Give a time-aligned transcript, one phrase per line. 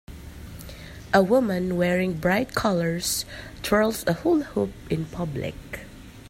[1.13, 3.23] A woman wearing bright colors
[3.61, 5.53] twirls a hula hoop in public.